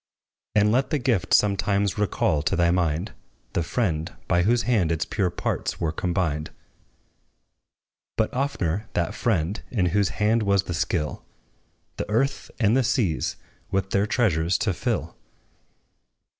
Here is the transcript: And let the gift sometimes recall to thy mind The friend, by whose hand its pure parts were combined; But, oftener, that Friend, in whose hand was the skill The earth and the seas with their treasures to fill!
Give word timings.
And 0.55 0.71
let 0.71 0.89
the 0.89 0.97
gift 0.97 1.31
sometimes 1.31 1.99
recall 1.99 2.41
to 2.41 2.55
thy 2.55 2.71
mind 2.71 3.13
The 3.53 3.61
friend, 3.61 4.11
by 4.27 4.41
whose 4.41 4.63
hand 4.63 4.91
its 4.91 5.05
pure 5.05 5.29
parts 5.29 5.79
were 5.79 5.91
combined; 5.91 6.49
But, 8.17 8.33
oftener, 8.33 8.87
that 8.93 9.13
Friend, 9.13 9.61
in 9.69 9.85
whose 9.93 10.09
hand 10.17 10.41
was 10.41 10.63
the 10.63 10.73
skill 10.73 11.23
The 11.97 12.09
earth 12.09 12.49
and 12.59 12.75
the 12.75 12.81
seas 12.81 13.35
with 13.69 13.91
their 13.91 14.07
treasures 14.07 14.57
to 14.65 14.73
fill! 14.73 15.15